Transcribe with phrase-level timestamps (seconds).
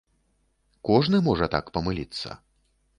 [0.89, 2.29] Кожны можа так памыліцца.